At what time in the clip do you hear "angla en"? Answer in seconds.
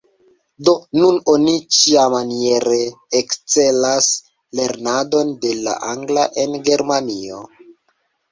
5.91-6.57